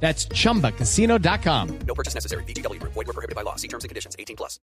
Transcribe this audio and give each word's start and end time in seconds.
That's 0.00 0.28
chumbacasino.com. 0.28 1.68
No 1.86 1.94
purchase 1.94 2.14
necessary. 2.14 2.44
BGW. 2.44 2.80
Void 2.82 3.06
were 3.06 3.12
prohibited 3.12 3.34
by 3.34 3.42
law. 3.42 3.56
See 3.56 3.68
terms 3.68 3.84
and 3.84 3.88
conditions. 3.88 4.14
18 4.18 4.36
plus. 4.36 4.60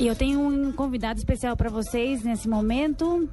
Eu 0.00 0.14
tenho 0.16 0.40
um 0.40 0.72
convidado 0.72 1.18
especial 1.18 1.56
para 1.56 1.70
vocês 1.70 2.24
nesse 2.24 2.48
momento. 2.48 3.28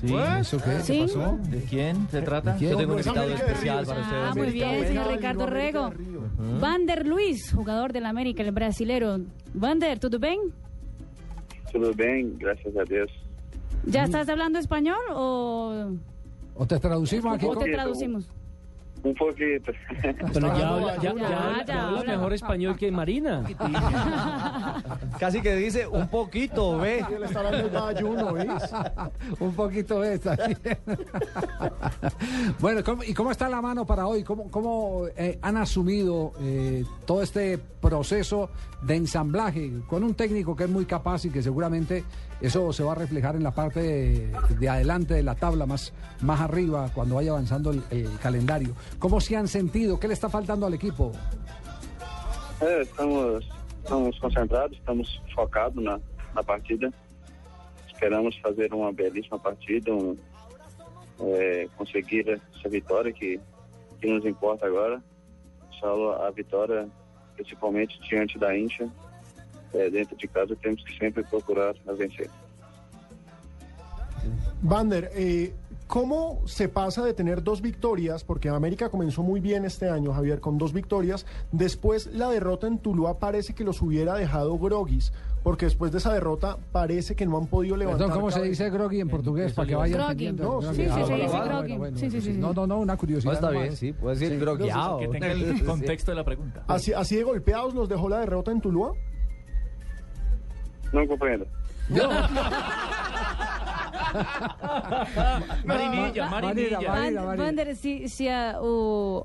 Sí, 0.00 0.14
¿Eso 0.40 0.58
qué? 0.58 0.80
Sí. 0.80 0.92
¿Qué 0.92 1.00
pasó? 1.02 1.38
¿De 1.48 1.60
quién 1.62 2.08
se 2.10 2.22
trata? 2.22 2.56
quién? 2.56 2.72
Yo 2.72 2.76
tengo 2.78 2.94
un 2.94 2.98
invitado 2.98 3.32
especial 3.34 3.86
para 3.86 4.00
ustedes. 4.00 4.24
Ah, 4.24 4.32
muy 4.34 4.50
bien, 4.50 4.86
señor 4.86 5.08
Ricardo 5.08 5.46
Rego. 5.46 5.92
Vander 6.60 7.06
Luiz, 7.06 7.52
jugador 7.52 7.92
del 7.92 8.06
América, 8.06 8.42
el 8.42 8.50
brasileiro. 8.52 9.18
Vander, 9.54 9.98
¿tudo 10.00 10.18
bem? 10.18 10.40
Tudo 11.72 11.94
bem, 11.94 12.36
graças 12.38 12.74
a 12.76 12.84
Deus. 12.84 13.10
¿Ya 13.84 14.04
estás 14.04 14.28
hablando 14.28 14.58
español 14.58 15.00
o, 15.10 15.92
¿O 16.54 16.66
te 16.66 16.78
traducimos 16.78 17.34
aquí? 17.34 17.46
o 17.46 17.56
te 17.56 17.70
traducimos? 17.70 18.28
Um 19.04 19.12
pouquito. 19.14 19.72
Pero 20.32 20.46
ya 20.56 20.68
habla, 20.68 20.96
ya, 20.96 21.02
Ya, 21.02 21.04
ya 21.04 21.10
habla- 21.10 21.28
ya 21.58 21.64
ya 21.66 21.82
habla 21.86 21.98
habla. 22.00 22.12
mejor 22.16 22.32
español 22.34 22.76
que 22.76 22.90
Marina. 22.92 23.42
Casi 25.18 25.40
que 25.42 25.56
dice 25.56 25.86
un 25.88 26.06
poquito, 26.08 26.78
ve. 26.78 27.02
Un 29.40 29.52
poquito 29.54 30.04
esta. 30.04 30.36
bueno, 32.60 32.82
¿cómo- 32.84 33.02
¿y 33.04 33.14
cómo 33.14 33.30
está 33.30 33.48
la 33.48 33.60
mano 33.60 33.86
para 33.86 34.06
hoy? 34.06 34.22
¿Cómo, 34.22 34.50
cómo 34.50 35.06
eh, 35.16 35.38
han 35.42 35.56
asumido 35.56 36.32
eh, 36.40 36.84
todo 37.06 37.22
este 37.22 37.58
proceso 37.58 38.50
de 38.82 38.96
ensamblaje 38.96 39.70
con 39.88 40.02
un 40.04 40.14
técnico 40.14 40.56
que 40.56 40.64
es 40.64 40.70
muy 40.70 40.84
capaz 40.86 41.24
y 41.24 41.30
que 41.30 41.42
seguramente 41.42 42.04
eso 42.40 42.72
se 42.72 42.82
va 42.82 42.92
a 42.92 42.96
reflejar 42.96 43.36
en 43.36 43.44
la 43.44 43.52
parte 43.52 43.80
de, 43.80 44.32
de 44.58 44.68
adelante 44.68 45.14
de 45.14 45.22
la 45.22 45.34
tabla, 45.36 45.66
más, 45.66 45.92
más 46.20 46.40
arriba, 46.40 46.90
cuando 46.92 47.14
vaya 47.16 47.30
avanzando 47.30 47.70
el, 47.70 47.82
el 47.90 48.08
calendario? 48.20 48.74
¿Cómo 48.98 49.20
se 49.20 49.36
han 49.36 49.48
sentido? 49.48 49.98
¿Qué 49.98 50.08
le 50.08 50.14
está 50.14 50.28
faltando 50.28 50.66
al 50.66 50.74
equipo? 50.74 51.12
É, 52.60 52.82
estamos, 52.82 53.44
estamos 53.82 54.18
concentrados, 54.20 54.76
estamos 54.78 55.22
focados 55.34 55.82
na, 55.82 56.00
na 56.34 56.42
partida. 56.42 56.92
Esperamos 57.88 58.38
fazer 58.40 58.72
uma 58.72 58.92
belíssima 58.92 59.38
partida, 59.38 59.92
um, 59.92 60.16
é, 61.20 61.68
conseguir 61.76 62.28
essa 62.28 62.68
vitória 62.68 63.12
que, 63.12 63.40
que 64.00 64.06
nos 64.06 64.24
importa 64.24 64.66
agora. 64.66 65.02
Só 65.80 66.24
a 66.24 66.30
vitória, 66.30 66.88
principalmente 67.34 67.98
diante 68.08 68.38
da 68.38 68.56
Índia, 68.56 68.88
é, 69.74 69.90
dentro 69.90 70.16
de 70.16 70.28
casa, 70.28 70.54
temos 70.56 70.82
que 70.84 70.96
sempre 70.96 71.24
procurar 71.24 71.74
a 71.88 71.92
vencer. 71.92 72.30
Vander, 74.62 75.10
eh, 75.14 75.52
¿cómo 75.92 76.40
se 76.46 76.70
pasa 76.70 77.04
de 77.04 77.12
tener 77.12 77.42
dos 77.42 77.60
victorias? 77.60 78.24
Porque 78.24 78.48
América 78.48 78.88
comenzó 78.88 79.22
muy 79.22 79.40
bien 79.40 79.66
este 79.66 79.90
año, 79.90 80.14
Javier, 80.14 80.40
con 80.40 80.56
dos 80.56 80.72
victorias. 80.72 81.26
Después 81.52 82.06
la 82.06 82.30
derrota 82.30 82.66
en 82.66 82.78
Tuluá 82.78 83.18
parece 83.18 83.52
que 83.52 83.62
los 83.62 83.82
hubiera 83.82 84.14
dejado 84.14 84.58
groguis, 84.58 85.12
porque 85.42 85.66
después 85.66 85.92
de 85.92 85.98
esa 85.98 86.14
derrota 86.14 86.56
parece 86.72 87.14
que 87.14 87.26
no 87.26 87.36
han 87.36 87.46
podido 87.46 87.76
levantar. 87.76 88.06
Perdón, 88.06 88.20
¿cómo 88.20 88.30
se 88.30 88.40
dice 88.40 88.70
groggy 88.70 89.00
en 89.00 89.10
portugués? 89.10 89.52
Para 89.52 89.68
que 89.68 89.74
vayan 89.74 90.00
entendiendo. 90.00 90.62
No, 90.62 90.72
sí, 90.72 90.82
sí, 90.82 90.88
Ah, 90.90 91.04
se 91.06 91.14
dice 91.14 91.90
Sí, 91.96 92.10
sí, 92.10 92.20
sí, 92.22 92.32
sí. 92.32 92.38
No, 92.38 92.54
no, 92.54 92.66
no, 92.66 92.78
una 92.78 92.94
No 92.94 92.98
curiosidad. 92.98 93.34
está 93.34 93.50
bien, 93.50 93.76
sí, 93.76 93.92
puede 93.92 94.16
decir 94.16 94.40
grogueado. 94.40 94.98
Que 94.98 95.08
tenga 95.08 95.30
el 95.32 95.62
contexto 95.62 96.10
de 96.10 96.14
la 96.16 96.24
pregunta. 96.24 96.64
Así, 96.68 96.94
así 96.94 97.16
de 97.16 97.22
golpeados 97.22 97.74
los 97.74 97.90
dejó 97.90 98.08
la 98.08 98.20
derrota 98.20 98.50
en 98.50 98.62
Tuluá. 98.62 98.92
Não 100.94 101.06
compreendo. 101.06 101.46
Marinilla, 101.88 102.28
Marinilla. 105.64 106.28
Marina, 106.28 106.80
Van- 106.80 106.92
Marina. 107.12 107.36
Vander, 107.36 107.74
se, 107.76 108.08
se 108.08 108.28
a- 108.28 108.58
o, 108.60 109.22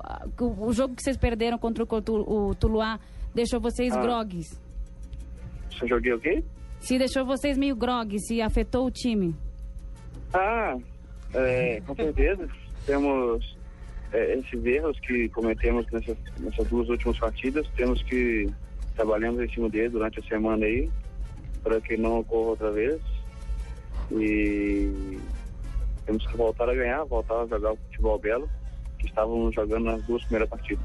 o 0.59 0.74
jogo 0.74 0.96
que 0.96 1.03
vocês 1.03 1.18
perderam 1.18 1.58
contra 1.58 1.84
o, 1.84 1.88
o 2.50 2.56
Tuluá 2.56 3.00
deixou 3.34 3.59
vocês 3.59 3.94
Ah. 3.96 4.02
grogues? 4.02 4.48
Se 5.78 5.84
eu 5.84 5.88
joguei 5.90 6.14
o 6.14 6.20
quê? 6.20 6.44
Se 6.80 6.98
deixou 6.98 7.25
vocês 7.25 7.58
meio 7.58 7.75
grogues, 7.75 8.25
se 8.28 8.42
afetou 8.42 8.86
o 8.88 8.92
time? 8.92 9.36
Ah, 10.34 10.75
é, 11.34 11.81
com 11.86 11.96
certeza. 11.96 12.48
Temos 12.86 13.58
é, 14.14 14.36
esses 14.40 14.66
erros 14.66 14.98
que 15.02 15.28
cometemos 15.30 15.86
nessas, 15.92 16.18
nessas 16.40 16.68
duas 16.69 16.88
últimas 16.90 17.18
partidas. 17.19 17.68
Temos 17.75 18.02
que 18.04 18.48
trabalhamos 18.96 19.42
em 19.42 19.50
cima 19.54 19.69
deles 19.69 19.92
durante 19.92 20.19
a 20.19 20.24
semana 20.24 20.66
aí, 20.66 20.90
para 21.64 21.80
que 21.81 21.98
não 21.98 22.19
ocorra 22.19 22.50
outra 22.52 22.72
vez. 22.72 23.02
E 24.12 25.19
temos 26.06 26.25
que 26.25 26.38
voltar 26.38 26.69
a 26.69 26.73
ganhar, 26.73 27.06
voltar 27.06 27.44
a 27.44 27.47
jogar 27.47 27.73
o 27.73 27.78
futebol 27.78 28.19
belo 28.19 28.50
que 28.97 29.07
estávamos 29.07 29.53
jogando 29.53 29.91
nas 29.91 30.06
duas 30.07 30.23
primeiras 30.23 30.50
partidas. 30.50 30.84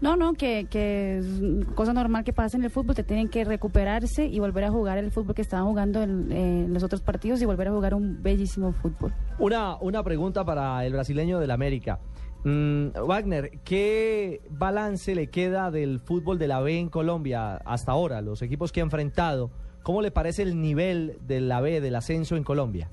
No, 0.00 0.16
no, 0.16 0.32
que, 0.32 0.66
que 0.70 1.18
es 1.18 1.26
cosa 1.74 1.92
normal 1.92 2.24
que 2.24 2.32
pasa 2.32 2.56
en 2.56 2.64
el 2.64 2.70
fútbol, 2.70 2.94
te 2.94 3.02
tienen 3.02 3.28
que 3.28 3.44
recuperarse 3.44 4.24
y 4.24 4.38
volver 4.38 4.64
a 4.64 4.70
jugar 4.70 4.96
el 4.96 5.10
fútbol 5.10 5.34
que 5.34 5.42
estaban 5.42 5.66
jugando 5.66 6.02
en, 6.02 6.32
en 6.32 6.72
los 6.72 6.82
otros 6.82 7.02
partidos 7.02 7.42
y 7.42 7.44
volver 7.44 7.68
a 7.68 7.72
jugar 7.72 7.92
un 7.94 8.22
bellísimo 8.22 8.72
fútbol. 8.72 9.12
Una, 9.38 9.76
una 9.76 10.02
pregunta 10.02 10.42
para 10.42 10.86
el 10.86 10.94
brasileño 10.94 11.38
del 11.38 11.50
América. 11.50 11.98
Mm, 12.44 12.92
Wagner, 13.06 13.50
¿qué 13.64 14.40
balance 14.48 15.14
le 15.14 15.26
queda 15.26 15.70
del 15.70 16.00
fútbol 16.00 16.38
de 16.38 16.48
la 16.48 16.60
B 16.60 16.78
en 16.78 16.88
Colombia 16.88 17.56
hasta 17.56 17.92
ahora? 17.92 18.22
Los 18.22 18.40
equipos 18.40 18.72
que 18.72 18.80
ha 18.80 18.84
enfrentado. 18.84 19.50
¿Cómo 19.82 20.02
le 20.02 20.10
parece 20.10 20.42
el 20.42 20.60
nivel 20.60 21.16
de 21.22 21.40
la 21.40 21.60
B, 21.60 21.80
del 21.80 21.96
ascenso 21.96 22.36
en 22.36 22.44
Colombia? 22.44 22.90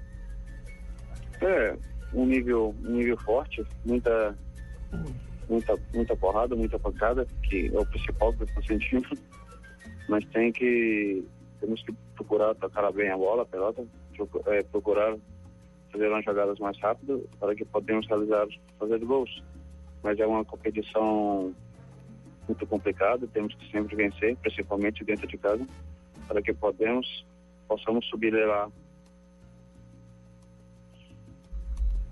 É, 1.41 1.77
um 2.13 2.25
nível, 2.25 2.73
um 2.83 2.91
nível 2.91 3.17
forte, 3.17 3.63
muita, 3.85 4.35
muita, 5.49 5.75
muita 5.93 6.15
porrada, 6.15 6.55
muita 6.55 6.79
pancada, 6.79 7.27
que 7.43 7.69
é 7.73 7.79
o 7.79 7.85
principal 7.85 8.33
que 8.33 8.43
eu 8.43 8.47
estou 8.47 8.63
sentindo. 8.63 9.09
Mas 10.07 10.23
tem 10.25 10.51
que, 10.51 11.23
temos 11.59 11.83
que 11.83 11.93
procurar 12.15 12.55
tocar 12.55 12.89
bem 12.93 13.09
a 13.09 13.17
bola, 13.17 13.43
a 13.43 13.45
pelota, 13.45 13.85
é, 14.47 14.63
procurar 14.63 15.15
fazer 15.91 16.07
umas 16.09 16.25
jogadas 16.25 16.59
mais 16.59 16.79
rápidas 16.79 17.21
para 17.39 17.55
que 17.55 17.65
podemos 17.65 18.07
realizar, 18.07 18.47
fazer 18.79 18.99
gols. 18.99 19.43
Mas 20.03 20.19
é 20.19 20.25
uma 20.25 20.45
competição 20.45 21.53
muito 22.47 22.65
complicada, 22.65 23.27
temos 23.27 23.53
que 23.55 23.69
sempre 23.71 23.95
vencer, 23.95 24.37
principalmente 24.37 25.03
dentro 25.03 25.27
de 25.27 25.37
casa, 25.37 25.65
para 26.27 26.41
que 26.41 26.53
podemos, 26.53 27.05
possamos 27.67 28.05
subir 28.05 28.33
lá 28.33 28.67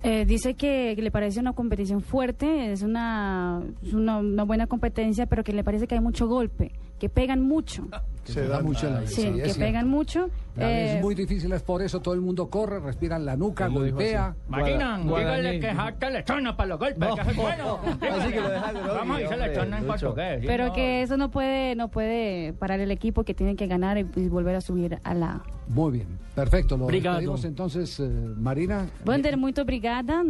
Eh, 0.02 0.24
dice 0.24 0.54
que, 0.54 0.94
le 0.94 1.10
parece 1.10 1.40
una 1.40 1.52
competición 1.52 2.00
fuerte, 2.00 2.70
es 2.70 2.82
es 2.82 2.82
una, 2.84 3.60
una 3.92 4.44
buena 4.44 4.68
competencia, 4.68 5.26
pero 5.26 5.42
que 5.42 5.52
le 5.52 5.64
parece 5.64 5.88
que 5.88 5.96
hay 5.96 6.00
mucho 6.00 6.28
golpe, 6.28 6.70
que 6.98 7.08
pegan 7.08 7.42
mucho. 7.42 7.86
Se 8.24 8.48
da 8.48 8.60
mucho 8.60 8.90
la 8.90 9.06
Sí, 9.06 9.14
sí, 9.14 9.22
que 9.22 9.28
es 9.28 9.34
cierto. 9.34 9.60
pegan 9.60 9.88
mucho. 9.88 10.26
Vez 10.56 10.66
Eh, 10.66 10.96
es 10.96 11.02
muy 11.02 11.14
difícil, 11.14 11.52
es 11.52 11.62
por 11.62 11.80
eso 11.80 12.00
todo 12.00 12.12
el 12.14 12.20
mundo 12.20 12.50
corre, 12.50 12.80
respira 12.80 13.16
en 13.16 13.24
la 13.24 13.36
nuca, 13.36 13.68
golpea. 13.68 14.34
Marina, 14.48 14.98
dígale 14.98 15.60
que 15.60 15.72
jacta 15.72 16.08
para 16.56 16.66
los 16.66 16.78
golpes. 16.80 17.08
que 17.14 17.30
es 17.30 17.36
bueno. 17.36 17.78
Así 18.00 18.32
que 18.32 18.40
lo 18.40 18.48
deja 18.48 18.72
groggy, 18.72 18.88
Vamos 18.88 19.20
a 19.22 19.52
chona 19.54 19.78
en 19.78 19.86
portugués. 19.86 20.44
pero 20.44 20.72
que 20.72 21.02
eso 21.02 21.16
no 21.16 21.30
puede 21.30 21.76
no 21.76 21.88
puede 21.88 22.52
parar 22.54 22.80
el 22.80 22.90
equipo, 22.90 23.22
que 23.22 23.32
tienen 23.32 23.56
que 23.56 23.68
ganar 23.68 23.96
y, 23.96 24.06
y 24.16 24.28
volver 24.28 24.56
a 24.56 24.60
subir 24.60 24.98
a 25.04 25.14
la... 25.14 25.42
Muy 25.68 25.92
bien, 25.92 26.18
perfecto. 26.34 26.76
Lo 26.76 26.86
despedimos 26.88 27.44
entonces, 27.44 28.00
eh, 28.00 28.08
Marina. 28.36 28.88
Vander, 29.04 29.36
muito 29.36 29.62
obrigada. 29.62 30.24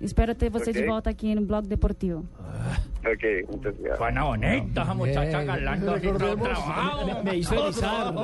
Espero 0.00 0.34
ter 0.34 0.50
você 0.50 0.72
de 0.72 0.80
Ok. 0.80 0.86
volta 0.88 1.10
aqui 1.10 1.34
no 1.34 1.42
Blog 1.42 1.66
Deportivo. 1.66 2.24
Ok, 3.02 3.46
muito 3.50 3.68
obrigado. 3.70 3.98
Buena 3.98 4.24
bonita 4.24 4.82
esa 4.82 4.94
muchacha 4.94 5.42
galando. 5.44 5.92
Me, 7.06 7.22
me 7.24 7.36
hizo 7.38 7.54
erizar. 7.54 8.14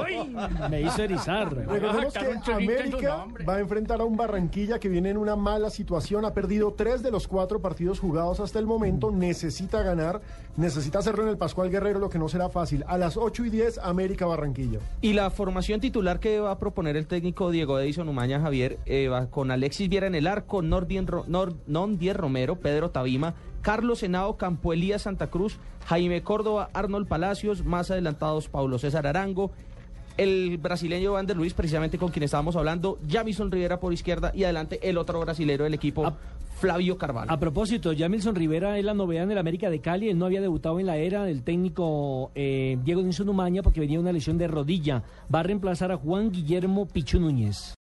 Me 0.70 0.80
hizo 0.82 1.02
erizar. 1.02 1.54
Recordemos 1.54 2.14
Ah, 2.16 2.40
que 2.44 2.52
América 2.52 3.26
va 3.48 3.54
a 3.56 3.60
enfrentar 3.60 4.00
a 4.00 4.04
un 4.04 4.16
Barranquilla 4.16 4.78
que 4.78 4.88
viene 4.88 5.10
en 5.10 5.16
una 5.16 5.34
mala 5.36 5.70
situación. 5.70 6.24
Ha 6.24 6.34
perdido 6.34 6.72
tres 6.74 7.02
de 7.02 7.10
los 7.10 7.26
cuatro 7.26 7.60
partidos 7.60 8.00
jugados 8.00 8.40
hasta 8.40 8.58
el 8.58 8.66
momento. 8.66 9.10
Necesita 9.10 9.82
ganar. 9.82 10.20
Necesita 10.56 10.98
hacerlo 11.00 11.22
en 11.24 11.28
el 11.30 11.36
Pascual 11.38 11.70
Guerrero, 11.70 11.98
lo 11.98 12.08
que 12.08 12.18
no 12.18 12.28
será 12.28 12.48
fácil. 12.48 12.82
A 12.86 12.96
las 12.96 13.16
8 13.18 13.44
y 13.44 13.50
10, 13.50 13.78
América 13.78 14.24
Barranquilla. 14.26 14.78
Y 15.02 15.12
la 15.12 15.28
formación 15.30 15.80
titular 15.80 16.18
que 16.20 16.40
va 16.40 16.50
a 16.50 16.58
proponer 16.58 16.96
el 16.96 17.06
técnico 17.06 17.50
Diego 17.50 17.78
Edison 17.78 18.08
Umaña 18.08 18.40
Javier 18.40 18.78
eh, 18.86 19.08
va 19.08 19.26
con 19.26 19.50
Alexis 19.50 19.88
Viera 19.90 20.06
en 20.06 20.14
el 20.14 20.26
arco, 20.26 20.62
Nordier, 20.62 21.04
Ro- 21.06 21.24
Nor- 21.66 21.86
Nondier 21.86 22.16
Romero, 22.16 22.56
Pedro 22.56 22.90
Tabima, 22.90 23.34
Carlos 23.62 24.02
Henao, 24.02 24.36
Campo 24.36 24.72
Elías 24.72 25.02
Santa 25.02 25.28
Cruz, 25.28 25.58
Jaime 25.86 26.22
Córdoba, 26.22 26.68
Arnold 26.72 27.06
Palacios, 27.08 27.64
más 27.64 27.90
adelantados 27.90 28.48
Paulo 28.48 28.78
César 28.78 29.06
Arango, 29.06 29.50
el 30.16 30.56
brasileño 30.58 31.12
Vander 31.12 31.36
Luis, 31.36 31.52
precisamente 31.52 31.98
con 31.98 32.10
quien 32.10 32.22
estábamos 32.22 32.56
hablando, 32.56 32.98
Jamison 33.08 33.50
Rivera 33.50 33.78
por 33.80 33.92
izquierda 33.92 34.32
y 34.34 34.44
adelante 34.44 34.78
el 34.88 34.96
otro 34.98 35.20
brasilero 35.20 35.64
del 35.64 35.74
equipo, 35.74 36.10
Flavio 36.58 36.96
Carvalho. 36.96 37.30
A 37.30 37.38
propósito, 37.38 37.92
Jamilson 37.96 38.34
Rivera 38.34 38.78
es 38.78 38.84
la 38.84 38.94
novedad 38.94 39.24
en 39.24 39.32
el 39.32 39.36
América 39.38 39.68
de 39.68 39.80
Cali. 39.80 40.08
Él 40.08 40.16
no 40.18 40.24
había 40.24 40.40
debutado 40.40 40.80
en 40.80 40.86
la 40.86 40.96
era 40.96 41.24
del 41.24 41.42
técnico 41.42 42.30
eh, 42.34 42.78
Diego 42.82 43.02
Nilsson 43.02 43.28
Umaña 43.28 43.62
porque 43.62 43.80
venía 43.80 44.00
una 44.00 44.10
lesión 44.10 44.38
de 44.38 44.48
rodilla. 44.48 45.02
Va 45.32 45.40
a 45.40 45.42
reemplazar 45.42 45.92
a 45.92 45.98
Juan 45.98 46.30
Guillermo 46.30 46.86
Pichu 46.86 47.20
Núñez. 47.20 47.74